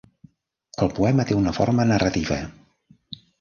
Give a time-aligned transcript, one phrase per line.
[0.85, 2.41] El poema té una forma narrativa.